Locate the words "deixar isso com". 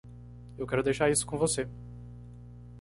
0.81-1.37